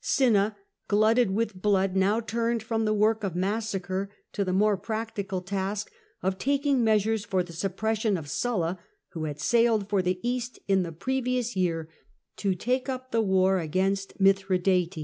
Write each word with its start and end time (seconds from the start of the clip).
Cinna, 0.03 0.57
glutted 0.87 1.29
with 1.29 1.61
blood, 1.61 1.95
now 1.95 2.19
turned 2.19 2.63
from 2.63 2.85
the 2.85 2.91
work 2.95 3.23
of 3.23 3.35
massacre 3.35 4.09
to 4.33 4.43
the 4.43 4.51
more 4.51 4.75
practical 4.75 5.43
task 5.43 5.91
of 6.23 6.39
taking 6.39 6.83
measures 6.83 7.23
for 7.23 7.43
the 7.43 7.53
suppression 7.53 8.17
of 8.17 8.27
Sulla, 8.27 8.79
who 9.09 9.25
had 9.25 9.39
sailed 9.39 9.87
for 9.87 10.01
the 10.01 10.19
East 10.27 10.57
in 10.67 10.81
the 10.81 10.91
previous 10.91 11.55
year 11.55 11.87
to 12.37 12.55
take 12.55 12.89
up 12.89 13.11
the 13.11 13.21
war 13.21 13.59
against 13.59 14.19
Mithradates. 14.19 14.97